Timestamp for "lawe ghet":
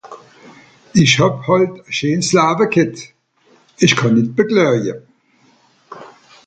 2.37-2.95